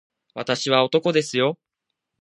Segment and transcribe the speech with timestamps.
[0.33, 1.59] 私は男ですよ